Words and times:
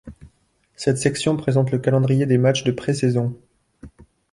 Cette 0.75 0.97
section 0.97 1.37
présente 1.37 1.69
le 1.69 1.77
calendrier 1.77 2.25
des 2.25 2.39
matchs 2.39 2.63
de 2.63 2.71
pré-saisons. 2.71 3.37